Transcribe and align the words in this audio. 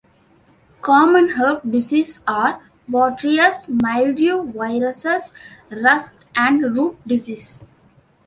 Common 0.81 1.29
herb 1.29 1.61
diseases 1.71 2.23
are: 2.27 2.59
botrytis, 2.89 3.69
mildew, 3.69 4.51
viruses, 4.51 5.31
rusts, 5.69 6.17
and 6.35 6.75
root 6.75 6.97
disease. 7.05 7.63